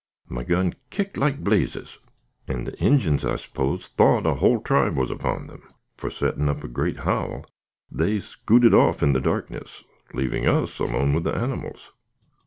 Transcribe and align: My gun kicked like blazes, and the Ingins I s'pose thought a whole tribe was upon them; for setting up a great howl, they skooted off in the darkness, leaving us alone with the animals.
My 0.27 0.43
gun 0.43 0.73
kicked 0.89 1.15
like 1.15 1.43
blazes, 1.43 1.99
and 2.47 2.65
the 2.65 2.71
Ingins 2.83 3.23
I 3.23 3.35
s'pose 3.35 3.87
thought 3.87 4.25
a 4.25 4.33
whole 4.33 4.59
tribe 4.59 4.95
was 4.97 5.11
upon 5.11 5.45
them; 5.45 5.61
for 5.95 6.09
setting 6.09 6.49
up 6.49 6.63
a 6.63 6.67
great 6.67 7.01
howl, 7.01 7.45
they 7.91 8.17
skooted 8.19 8.73
off 8.73 9.03
in 9.03 9.13
the 9.13 9.21
darkness, 9.21 9.83
leaving 10.15 10.47
us 10.47 10.79
alone 10.79 11.13
with 11.13 11.25
the 11.25 11.35
animals. 11.37 11.91